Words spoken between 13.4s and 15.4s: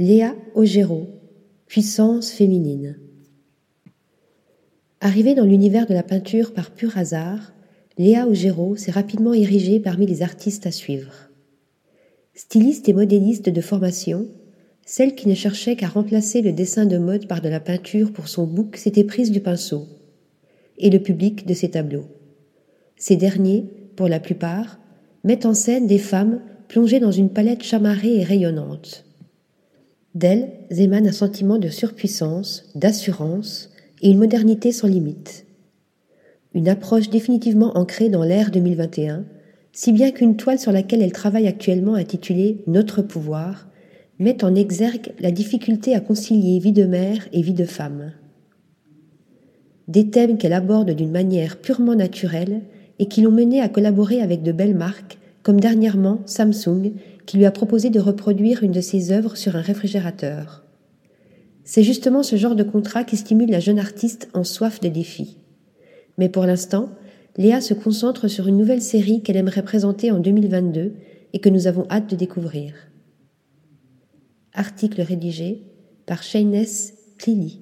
de formation, celle qui ne